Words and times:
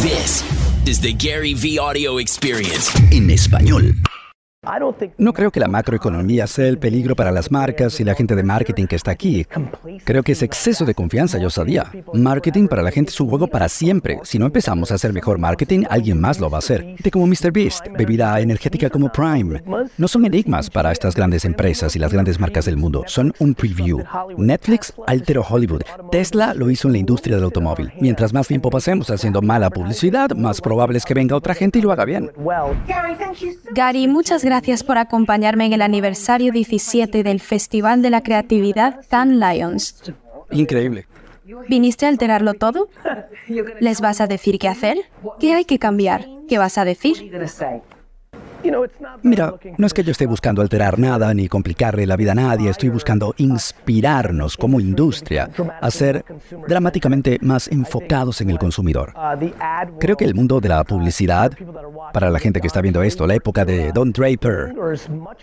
This 0.00 0.42
is 0.88 0.98
the 1.00 1.12
Gary 1.12 1.52
V 1.52 1.78
Audio 1.78 2.16
Experience. 2.16 2.90
en 3.12 3.28
español. 3.28 3.94
No 5.16 5.32
creo 5.32 5.50
que 5.50 5.58
la 5.58 5.68
macroeconomía 5.68 6.46
sea 6.46 6.66
el 6.66 6.78
peligro 6.78 7.16
para 7.16 7.32
las 7.32 7.50
marcas 7.50 7.98
y 7.98 8.04
la 8.04 8.14
gente 8.14 8.36
de 8.36 8.42
marketing 8.42 8.84
que 8.84 8.96
está 8.96 9.10
aquí. 9.10 9.46
Creo 10.04 10.22
que 10.22 10.32
es 10.32 10.42
exceso 10.42 10.84
de 10.84 10.92
confianza 10.92 11.38
y 11.38 11.46
osadía. 11.46 11.90
Marketing 12.12 12.68
para 12.68 12.82
la 12.82 12.90
gente 12.90 13.10
es 13.10 13.18
un 13.22 13.30
juego 13.30 13.46
para 13.46 13.70
siempre. 13.70 14.20
Si 14.22 14.38
no 14.38 14.44
empezamos 14.44 14.90
a 14.90 14.96
hacer 14.96 15.14
mejor 15.14 15.38
marketing, 15.38 15.84
alguien 15.88 16.20
más 16.20 16.40
lo 16.40 16.50
va 16.50 16.58
a 16.58 16.60
hacer. 16.60 16.82
Gente 16.82 17.10
como 17.10 17.26
Mr. 17.26 17.52
Beast, 17.52 17.86
bebida 17.96 18.38
energética 18.38 18.90
como 18.90 19.10
Prime. 19.10 19.62
No 19.96 20.08
son 20.08 20.26
enigmas 20.26 20.68
para 20.68 20.92
estas 20.92 21.14
grandes 21.14 21.46
empresas 21.46 21.96
y 21.96 21.98
las 21.98 22.12
grandes 22.12 22.38
marcas 22.38 22.66
del 22.66 22.76
mundo. 22.76 23.04
Son 23.06 23.32
un 23.38 23.54
preview. 23.54 24.04
Netflix 24.36 24.92
alteró 25.06 25.42
Hollywood. 25.48 25.84
Tesla 26.10 26.52
lo 26.52 26.68
hizo 26.68 26.88
en 26.88 26.92
la 26.92 26.98
industria 26.98 27.36
del 27.36 27.44
automóvil. 27.46 27.90
Mientras 27.98 28.34
más 28.34 28.46
tiempo 28.46 28.68
pasemos 28.68 29.10
haciendo 29.10 29.40
mala 29.40 29.70
publicidad, 29.70 30.32
más 30.36 30.60
probable 30.60 30.98
es 30.98 31.06
que 31.06 31.14
venga 31.14 31.34
otra 31.34 31.54
gente 31.54 31.78
y 31.78 31.82
lo 31.82 31.92
haga 31.92 32.04
bien. 32.04 32.30
Gary, 33.72 34.06
muchas 34.06 34.44
gracias 34.44 34.49
por 34.82 34.98
acompañarme 34.98 35.66
en 35.66 35.72
el 35.72 35.82
aniversario 35.82 36.52
17 36.52 37.22
del 37.22 37.40
Festival 37.40 38.02
de 38.02 38.10
la 38.10 38.22
Creatividad 38.22 39.04
Cannes 39.08 39.38
Lions. 39.38 40.12
Increíble. 40.50 41.06
¿Viniste 41.68 42.06
a 42.06 42.08
alterarlo 42.08 42.54
todo? 42.54 42.88
¿Les 43.80 44.00
vas 44.00 44.20
a 44.20 44.26
decir 44.26 44.58
qué 44.58 44.68
hacer? 44.68 44.98
¿Qué 45.38 45.54
hay 45.54 45.64
que 45.64 45.78
cambiar? 45.78 46.26
¿Qué 46.48 46.58
vas 46.58 46.78
a 46.78 46.84
decir? 46.84 47.30
Mira, 49.22 49.54
no 49.76 49.86
es 49.86 49.94
que 49.94 50.02
yo 50.02 50.12
esté 50.12 50.26
buscando 50.26 50.62
alterar 50.62 50.98
nada 50.98 51.32
ni 51.34 51.48
complicarle 51.48 52.06
la 52.06 52.16
vida 52.16 52.32
a 52.32 52.34
nadie, 52.34 52.70
estoy 52.70 52.88
buscando 52.88 53.34
inspirarnos 53.38 54.56
como 54.56 54.80
industria 54.80 55.50
a 55.80 55.90
ser 55.90 56.24
dramáticamente 56.68 57.38
más 57.40 57.68
enfocados 57.68 58.40
en 58.40 58.50
el 58.50 58.58
consumidor. 58.58 59.14
Creo 59.98 60.16
que 60.16 60.24
el 60.24 60.34
mundo 60.34 60.60
de 60.60 60.68
la 60.68 60.84
publicidad, 60.84 61.52
para 62.12 62.30
la 62.30 62.38
gente 62.38 62.60
que 62.60 62.66
está 62.66 62.80
viendo 62.80 63.02
esto, 63.02 63.26
la 63.26 63.34
época 63.34 63.64
de 63.64 63.92
Don 63.92 64.12
Draper, 64.12 64.74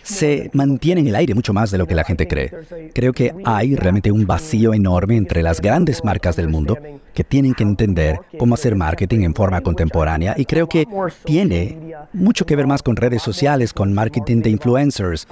se 0.02 0.50
mantiene 0.52 1.00
en 1.00 1.08
el 1.08 1.16
aire 1.16 1.34
mucho 1.34 1.52
más 1.52 1.70
de 1.70 1.78
lo 1.78 1.86
que 1.86 1.94
la 1.94 2.04
gente 2.04 2.26
cree. 2.26 2.52
Creo 2.94 3.12
que 3.12 3.34
hay 3.44 3.74
realmente 3.76 4.12
un 4.12 4.26
vacío 4.26 4.74
enorme 4.74 5.16
entre 5.16 5.42
las 5.42 5.60
grandes 5.60 6.04
marcas 6.04 6.36
del 6.36 6.48
mundo 6.48 6.76
que 7.14 7.24
tienen 7.24 7.54
que 7.54 7.64
entender 7.64 8.20
cómo 8.38 8.54
hacer 8.54 8.76
marketing 8.76 9.20
en 9.20 9.34
forma 9.34 9.60
contemporánea 9.60 10.34
y 10.36 10.44
creo 10.44 10.68
que 10.68 10.86
tiene 11.24 11.96
mucho 12.12 12.46
que 12.46 12.54
ver 12.54 12.66
más 12.66 12.82
con 12.82 12.96
redes 12.96 13.07
sociales, 13.18 13.72
con 13.72 13.94
marketing 13.94 14.42
de 14.42 14.50
influencers, 14.50 15.26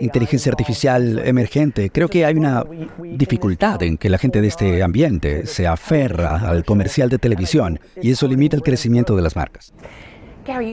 inteligencia 0.00 0.50
artificial 0.50 1.20
emergente. 1.24 1.90
Creo 1.90 2.08
que 2.08 2.24
hay 2.24 2.34
una 2.34 2.64
dificultad 3.02 3.82
en 3.82 3.96
que 3.96 4.10
la 4.10 4.18
gente 4.18 4.40
de 4.40 4.48
este 4.48 4.82
ambiente 4.82 5.46
se 5.46 5.66
aferra 5.66 6.48
al 6.48 6.64
comercial 6.64 7.08
de 7.08 7.18
televisión 7.18 7.80
y 8.02 8.10
eso 8.10 8.28
limita 8.28 8.56
el 8.56 8.62
crecimiento 8.62 9.16
de 9.16 9.22
las 9.22 9.36
marcas. 9.36 9.72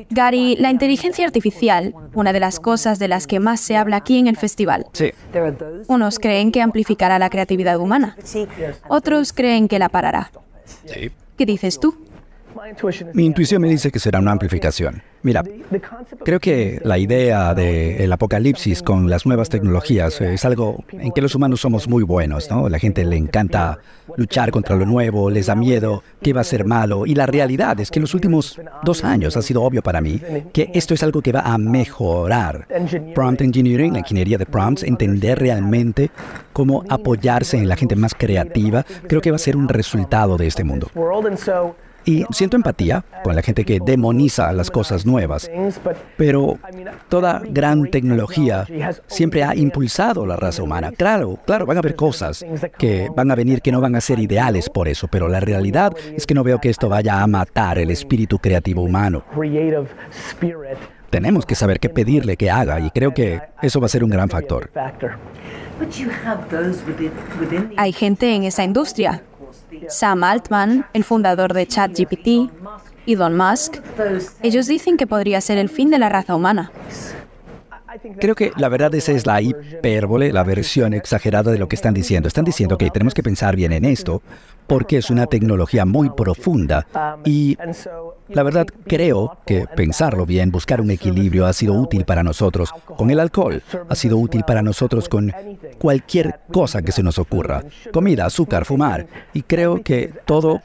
Gary, 0.09 0.55
la 0.57 0.71
inteligencia 0.71 1.25
artificial, 1.25 1.93
una 2.13 2.31
de 2.31 2.39
las 2.39 2.59
cosas 2.59 2.97
de 2.97 3.07
las 3.07 3.27
que 3.27 3.39
más 3.39 3.59
se 3.59 3.75
habla 3.75 3.97
aquí 3.97 4.17
en 4.17 4.27
el 4.27 4.37
festival. 4.37 4.85
Sí. 4.93 5.11
Unos 5.87 6.19
creen 6.19 6.51
que 6.51 6.61
amplificará 6.61 7.19
la 7.19 7.29
creatividad 7.29 7.79
humana. 7.79 8.15
Otros 8.87 9.33
creen 9.33 9.67
que 9.67 9.79
la 9.79 9.89
parará. 9.89 10.31
Sí. 10.85 11.11
¿Qué 11.37 11.45
dices 11.45 11.79
tú? 11.79 11.95
Mi 13.13 13.25
intuición 13.25 13.61
me 13.61 13.69
dice 13.69 13.91
que 13.91 13.99
será 13.99 14.19
una 14.19 14.31
amplificación. 14.31 15.01
Mira, 15.23 15.43
creo 16.23 16.39
que 16.39 16.79
la 16.83 16.97
idea 16.97 17.53
del 17.53 18.11
apocalipsis 18.11 18.83
con 18.83 19.09
las 19.09 19.25
nuevas 19.25 19.49
tecnologías 19.49 20.21
es 20.21 20.45
algo 20.45 20.83
en 20.91 21.11
que 21.11 21.21
los 21.21 21.33
humanos 21.35 21.61
somos 21.61 21.87
muy 21.87 22.03
buenos, 22.03 22.49
¿no? 22.49 22.69
La 22.69 22.77
gente 22.79 23.03
le 23.03 23.17
encanta 23.17 23.79
luchar 24.17 24.51
contra 24.51 24.75
lo 24.75 24.85
nuevo, 24.85 25.29
les 25.29 25.47
da 25.47 25.55
miedo, 25.55 26.03
que 26.21 26.33
va 26.33 26.41
a 26.41 26.43
ser 26.43 26.65
malo. 26.65 27.05
Y 27.05 27.15
la 27.15 27.25
realidad 27.25 27.79
es 27.79 27.89
que 27.89 27.99
en 27.99 28.03
los 28.03 28.13
últimos 28.13 28.59
dos 28.83 29.03
años 29.03 29.35
ha 29.35 29.41
sido 29.41 29.63
obvio 29.63 29.81
para 29.81 29.99
mí 29.99 30.21
que 30.53 30.69
esto 30.73 30.93
es 30.93 31.01
algo 31.01 31.21
que 31.21 31.31
va 31.31 31.41
a 31.41 31.57
mejorar. 31.57 32.67
Prompt 33.15 33.41
engineering, 33.41 33.93
la 33.93 33.99
ingeniería 33.99 34.37
de 34.37 34.45
prompts, 34.45 34.83
entender 34.83 35.39
realmente 35.39 36.11
cómo 36.53 36.83
apoyarse 36.87 37.57
en 37.57 37.67
la 37.67 37.75
gente 37.75 37.95
más 37.95 38.13
creativa, 38.13 38.85
creo 39.07 39.21
que 39.21 39.31
va 39.31 39.37
a 39.37 39.39
ser 39.39 39.57
un 39.57 39.67
resultado 39.67 40.37
de 40.37 40.47
este 40.47 40.63
mundo. 40.63 40.89
Y 42.05 42.23
siento 42.31 42.55
empatía 42.55 43.03
con 43.23 43.35
la 43.35 43.41
gente 43.41 43.65
que 43.65 43.79
demoniza 43.83 44.51
las 44.53 44.69
cosas 44.69 45.05
nuevas, 45.05 45.49
pero 46.17 46.59
toda 47.09 47.41
gran 47.49 47.89
tecnología 47.89 48.67
siempre 49.07 49.43
ha 49.43 49.55
impulsado 49.55 50.25
la 50.25 50.35
raza 50.35 50.61
humana. 50.61 50.91
Claro, 50.91 51.39
claro, 51.45 51.65
van 51.65 51.77
a 51.77 51.79
haber 51.79 51.95
cosas 51.95 52.45
que 52.77 53.09
van 53.15 53.31
a 53.31 53.35
venir 53.35 53.61
que 53.61 53.71
no 53.71 53.81
van 53.81 53.95
a 53.95 54.01
ser 54.01 54.19
ideales 54.19 54.69
por 54.69 54.87
eso, 54.87 55.07
pero 55.07 55.27
la 55.27 55.39
realidad 55.39 55.93
es 56.15 56.25
que 56.27 56.33
no 56.33 56.43
veo 56.43 56.59
que 56.59 56.69
esto 56.69 56.89
vaya 56.89 57.21
a 57.21 57.27
matar 57.27 57.79
el 57.79 57.89
espíritu 57.89 58.37
creativo 58.37 58.83
humano. 58.83 59.23
Tenemos 61.09 61.45
que 61.45 61.55
saber 61.55 61.79
qué 61.79 61.89
pedirle 61.89 62.35
que 62.35 62.51
haga 62.51 62.79
y 62.79 62.91
creo 62.91 63.13
que 63.13 63.41
eso 63.61 63.79
va 63.79 63.85
a 63.85 63.89
ser 63.89 64.03
un 64.03 64.09
gran 64.09 64.29
factor. 64.29 64.69
Hay 67.77 67.93
gente 67.93 68.35
en 68.35 68.43
esa 68.43 68.63
industria. 68.63 69.23
Sam 69.89 70.23
Altman, 70.23 70.85
el 70.93 71.03
fundador 71.03 71.53
de 71.53 71.67
ChatGPT, 71.67 72.27
y 73.05 73.13
Elon 73.13 73.37
Musk, 73.37 73.77
ellos 74.41 74.67
dicen 74.67 74.97
que 74.97 75.07
podría 75.07 75.41
ser 75.41 75.57
el 75.57 75.69
fin 75.69 75.89
de 75.89 75.99
la 75.99 76.09
raza 76.09 76.35
humana. 76.35 76.71
Creo 78.19 78.35
que 78.35 78.51
la 78.57 78.69
verdad 78.69 78.93
esa 78.95 79.13
es 79.13 79.25
la 79.25 79.41
hipérbole, 79.41 80.33
la 80.33 80.43
versión 80.43 80.93
exagerada 80.93 81.51
de 81.51 81.57
lo 81.57 81.67
que 81.67 81.75
están 81.75 81.93
diciendo. 81.93 82.27
Están 82.27 82.45
diciendo 82.45 82.77
que 82.77 82.89
tenemos 82.89 83.13
que 83.13 83.23
pensar 83.23 83.55
bien 83.55 83.71
en 83.71 83.85
esto 83.85 84.21
porque 84.67 84.97
es 84.97 85.09
una 85.09 85.27
tecnología 85.27 85.85
muy 85.85 86.09
profunda 86.09 86.87
y 87.23 87.57
la 88.27 88.43
verdad 88.43 88.65
creo 88.87 89.37
que 89.45 89.67
pensarlo 89.75 90.25
bien, 90.25 90.51
buscar 90.51 90.81
un 90.81 90.91
equilibrio 90.91 91.45
ha 91.45 91.53
sido 91.53 91.73
útil 91.73 92.05
para 92.05 92.23
nosotros 92.23 92.71
con 92.97 93.11
el 93.11 93.19
alcohol, 93.19 93.61
ha 93.87 93.95
sido 93.95 94.17
útil 94.17 94.43
para 94.43 94.61
nosotros 94.61 95.07
con 95.09 95.31
cualquier 95.77 96.39
cosa 96.51 96.81
que 96.81 96.91
se 96.91 97.03
nos 97.03 97.19
ocurra, 97.19 97.63
comida, 97.91 98.25
azúcar, 98.25 98.65
fumar 98.65 99.07
y 99.33 99.43
creo 99.43 99.83
que 99.83 100.11
todo 100.25 100.61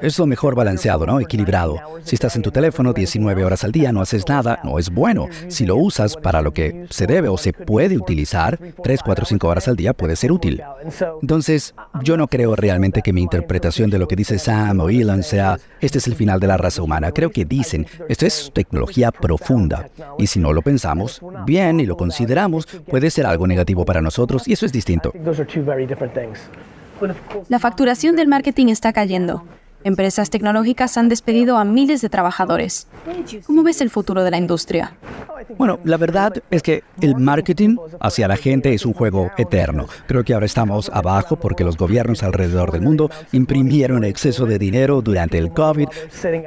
es 0.00 0.18
lo 0.18 0.26
mejor 0.26 0.54
balanceado, 0.54 1.06
¿no? 1.06 1.20
Equilibrado. 1.20 1.78
Si 2.02 2.14
estás 2.14 2.36
en 2.36 2.42
tu 2.42 2.50
teléfono 2.50 2.92
19 2.92 3.44
horas 3.44 3.64
al 3.64 3.72
día, 3.72 3.92
no 3.92 4.00
haces 4.00 4.28
nada, 4.28 4.60
no 4.64 4.78
es 4.78 4.90
bueno. 4.90 5.26
Si 5.48 5.66
lo 5.66 5.76
usas 5.76 6.16
para 6.16 6.42
lo 6.42 6.52
que 6.52 6.86
se 6.90 7.06
debe 7.06 7.28
o 7.28 7.36
se 7.36 7.52
puede 7.52 7.96
utilizar, 7.96 8.58
3, 8.82 9.00
4, 9.02 9.26
5 9.26 9.48
horas 9.48 9.68
al 9.68 9.76
día 9.76 9.92
puede 9.92 10.16
ser 10.16 10.32
útil. 10.32 10.62
Entonces, 11.22 11.74
yo 12.02 12.16
no 12.16 12.28
creo 12.28 12.56
realmente 12.56 13.02
que 13.02 13.12
mi 13.12 13.22
interpretación 13.36 13.90
de 13.90 13.98
lo 13.98 14.08
que 14.08 14.16
dice 14.16 14.38
Sam 14.38 14.80
o 14.80 14.88
Elon 14.88 15.22
sea, 15.22 15.58
este 15.80 15.98
es 15.98 16.06
el 16.06 16.14
final 16.14 16.40
de 16.40 16.46
la 16.46 16.56
raza 16.56 16.82
humana. 16.82 17.12
Creo 17.12 17.30
que 17.30 17.44
dicen, 17.44 17.86
esto 18.08 18.24
es 18.24 18.50
tecnología 18.52 19.12
profunda. 19.12 19.88
Y 20.18 20.26
si 20.26 20.40
no 20.40 20.52
lo 20.52 20.62
pensamos 20.62 21.20
bien 21.44 21.80
y 21.80 21.86
lo 21.86 21.96
consideramos, 21.96 22.66
puede 22.66 23.10
ser 23.10 23.26
algo 23.26 23.46
negativo 23.46 23.84
para 23.84 24.00
nosotros 24.00 24.48
y 24.48 24.54
eso 24.54 24.64
es 24.64 24.72
distinto. 24.72 25.12
La 27.48 27.58
facturación 27.58 28.16
del 28.16 28.28
marketing 28.28 28.68
está 28.68 28.92
cayendo. 28.92 29.44
Empresas 29.84 30.30
tecnológicas 30.30 30.96
han 30.96 31.08
despedido 31.08 31.58
a 31.58 31.64
miles 31.64 32.00
de 32.00 32.08
trabajadores. 32.08 32.88
¿Cómo 33.46 33.62
ves 33.62 33.80
el 33.82 33.90
futuro 33.90 34.24
de 34.24 34.30
la 34.30 34.38
industria? 34.38 34.94
Bueno, 35.56 35.78
la 35.84 35.96
verdad 35.96 36.32
es 36.50 36.62
que 36.62 36.82
el 37.00 37.16
marketing 37.16 37.76
hacia 38.00 38.28
la 38.28 38.36
gente 38.36 38.74
es 38.74 38.84
un 38.84 38.92
juego 38.92 39.30
eterno. 39.36 39.86
Creo 40.06 40.24
que 40.24 40.34
ahora 40.34 40.46
estamos 40.46 40.90
abajo 40.92 41.36
porque 41.36 41.64
los 41.64 41.76
gobiernos 41.76 42.22
alrededor 42.22 42.72
del 42.72 42.82
mundo 42.82 43.10
imprimieron 43.32 44.04
exceso 44.04 44.44
de 44.46 44.58
dinero 44.58 45.02
durante 45.02 45.38
el 45.38 45.52
COVID. 45.52 45.88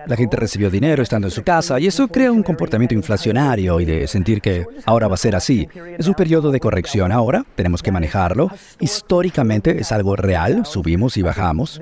La 0.06 0.16
gente 0.16 0.38
recibió 0.38 0.70
dinero 0.70 1.02
estando 1.02 1.28
en 1.28 1.32
su 1.32 1.44
casa 1.44 1.80
y 1.80 1.88
eso 1.88 2.08
crea 2.08 2.32
un 2.32 2.44
comportamiento 2.44 2.94
inflacionario 2.94 3.80
y 3.80 3.86
de 3.86 4.08
sentir 4.08 4.42
que 4.42 4.66
ahora 4.86 5.08
va 5.08 5.14
a 5.14 5.18
ser 5.18 5.36
así. 5.36 5.68
Es 5.98 6.08
un 6.08 6.14
periodo 6.14 6.52
de 6.52 6.60
corrección 6.60 7.12
ahora, 7.12 7.46
tenemos 7.56 7.82
que 7.82 7.92
manejarlo. 7.92 8.50
Históricamente 8.80 9.80
es 9.80 9.92
algo 9.92 10.16
real, 10.16 10.66
subimos 10.66 11.16
y 11.18 11.22
bajamos. 11.22 11.82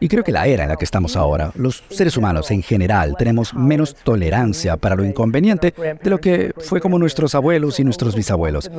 Y 0.00 0.08
creo 0.08 0.24
que 0.24 0.32
la 0.32 0.46
era 0.46 0.64
en 0.64 0.70
la 0.70 0.76
que 0.76 0.84
estamos 0.84 1.16
ahora, 1.16 1.52
los 1.54 1.84
seres 1.88 2.16
humanos 2.16 2.50
en 2.50 2.62
general 2.62 3.14
tenemos 3.16 3.54
menos 3.54 3.94
tolerancia 3.94 4.76
para 4.76 4.96
lo 4.96 5.04
inconveniente 5.04 5.74
de 6.02 6.10
lo 6.10 6.18
que 6.18 6.31
fue 6.58 6.80
como 6.80 6.98
nuestros 6.98 7.34
abuelos 7.34 7.80
y 7.80 7.84
nuestros 7.84 8.14
bisabuelos. 8.14 8.70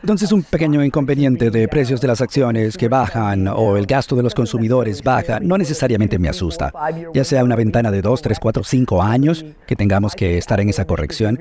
Entonces 0.00 0.32
un 0.32 0.42
pequeño 0.42 0.84
inconveniente 0.84 1.50
de 1.50 1.68
precios 1.68 2.00
de 2.00 2.08
las 2.08 2.20
acciones 2.20 2.76
que 2.76 2.88
bajan 2.88 3.48
o 3.48 3.76
el 3.76 3.86
gasto 3.86 4.16
de 4.16 4.22
los 4.22 4.34
consumidores 4.34 5.02
baja 5.02 5.40
no 5.40 5.58
necesariamente 5.58 6.18
me 6.18 6.28
asusta. 6.28 6.72
Ya 7.14 7.24
sea 7.24 7.44
una 7.44 7.56
ventana 7.56 7.90
de 7.90 8.02
2, 8.02 8.22
3, 8.22 8.38
4, 8.38 8.64
5 8.64 9.02
años 9.02 9.44
que 9.66 9.76
tengamos 9.76 10.14
que 10.14 10.38
estar 10.38 10.60
en 10.60 10.68
esa 10.68 10.84
corrección. 10.84 11.38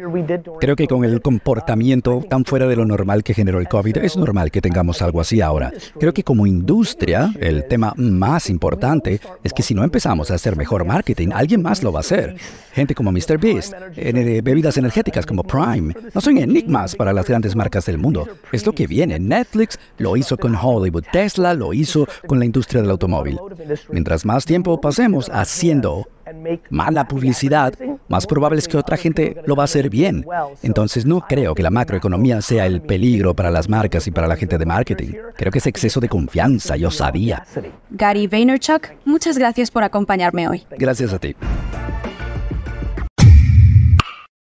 Creo 0.60 0.76
que 0.76 0.88
con 0.88 1.06
el 1.06 1.22
comportamiento 1.22 2.24
tan 2.30 2.46
fuera 2.46 2.68
de 2.68 2.76
lo 2.76 2.86
normal 2.86 3.24
que 3.24 3.34
generó 3.34 3.60
el 3.60 3.68
COVID, 3.68 3.98
es 3.98 4.18
normal 4.18 4.52
que 4.52 4.62
tengamos 4.62 5.02
algo 5.02 5.22
así 5.22 5.42
ahora. 5.42 5.72
Creo 6.00 6.14
que 6.14 6.24
como 6.24 6.48
industria, 6.48 7.34
el 7.40 7.68
tema 7.68 7.94
más 7.98 8.50
importante 8.50 9.20
es 9.44 9.54
que 9.54 9.64
si 9.64 9.74
no 9.74 9.84
empezamos 9.84 10.32
a 10.32 10.36
hacer 10.36 10.56
mejor 10.56 10.86
marketing, 10.86 11.30
alguien 11.34 11.62
más 11.62 11.84
lo 11.84 11.92
va 11.92 12.00
a 12.00 12.02
hacer. 12.02 12.36
Gente 12.74 12.96
como 12.96 13.12
Mr. 13.12 13.38
Beast, 13.38 13.74
en 13.96 14.44
bebidas 14.44 14.78
energéticas 14.78 15.26
como 15.26 15.41
Prime, 15.44 15.94
no 16.14 16.22
son 16.22 16.38
enigmas 16.38 16.96
para 16.96 17.14
las 17.14 17.28
grandes 17.28 17.56
marcas 17.56 17.86
del 17.86 17.98
mundo. 17.98 18.28
Es 18.52 18.66
lo 18.66 18.74
que 18.74 18.88
viene. 18.88 19.20
Netflix 19.20 19.80
lo 19.98 20.18
hizo 20.18 20.38
con 20.38 20.56
Hollywood, 20.56 21.04
Tesla 21.12 21.54
lo 21.54 21.74
hizo 21.74 22.08
con 22.28 22.40
la 22.40 22.46
industria 22.46 22.82
del 22.82 22.92
automóvil. 22.92 23.40
Mientras 23.90 24.26
más 24.26 24.46
tiempo 24.46 24.80
pasemos 24.80 25.30
haciendo 25.30 26.08
mala 26.70 27.08
publicidad, 27.08 27.74
más 28.08 28.26
probable 28.26 28.60
es 28.60 28.68
que 28.68 28.78
otra 28.78 28.98
gente 28.98 29.38
lo 29.46 29.56
va 29.56 29.64
a 29.64 29.66
hacer 29.66 29.90
bien. 29.90 30.26
Entonces 30.64 31.06
no 31.06 31.22
creo 31.22 31.56
que 31.56 31.64
la 31.64 31.70
macroeconomía 31.70 32.42
sea 32.42 32.66
el 32.66 32.82
peligro 32.82 33.34
para 33.34 33.52
las 33.52 33.70
marcas 33.70 34.08
y 34.08 34.12
para 34.12 34.28
la 34.28 34.36
gente 34.36 34.58
de 34.58 34.66
marketing. 34.66 35.14
Creo 35.36 35.52
que 35.52 35.60
es 35.60 35.68
exceso 35.68 36.00
de 36.00 36.10
confianza, 36.10 36.76
yo 36.76 36.92
sabía. 36.92 37.46
Gary 37.90 38.28
Vaynerchuk, 38.28 38.90
muchas 39.06 39.38
gracias 39.38 39.72
por 39.72 39.84
acompañarme 39.84 40.48
hoy. 40.48 40.64
Gracias 40.78 41.14
a 41.14 41.20
ti. 41.20 41.36